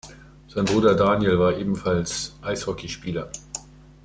Sein 0.47 0.65
Bruder 0.65 0.95
Daniel 0.95 1.37
war 1.37 1.55
ebenfalls 1.55 2.35
Eishockeyspieler. 2.41 3.29